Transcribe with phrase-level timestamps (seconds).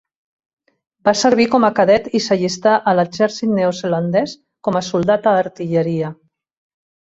[1.09, 4.35] Va servir com a cadet i s'allistà a l'Exèrcit Neozelandès
[4.69, 6.13] com a soldat a artilleria.